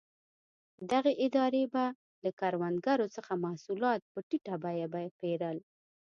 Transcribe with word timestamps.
دغې 0.91 1.13
ادارې 1.25 1.63
به 1.73 1.85
له 2.23 2.31
کروندګرو 2.39 3.05
څخه 3.15 3.33
محصولات 3.43 4.01
په 4.11 4.19
ټیټه 4.27 4.55
بیه 4.63 4.87
پېرل. 5.19 5.57